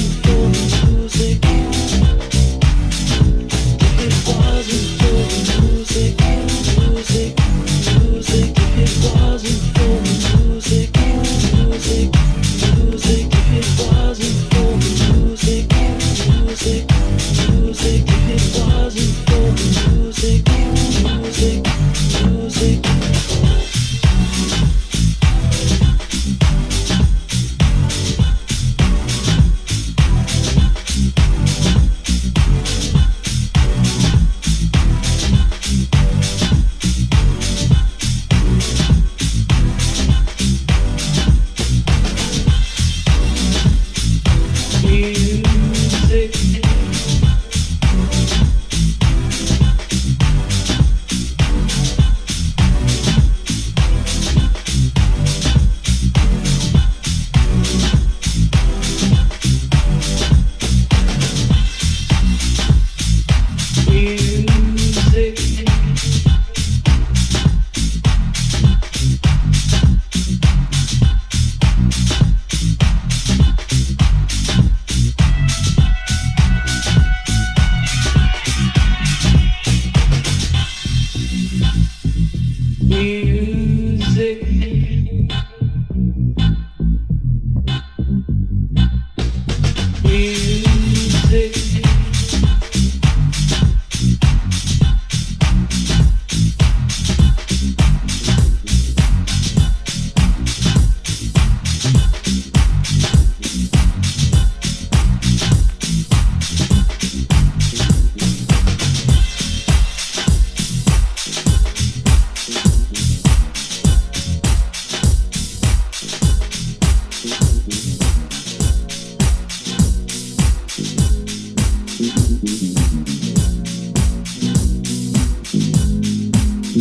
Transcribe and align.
you. 0.00 0.39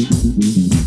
Is 0.08 0.79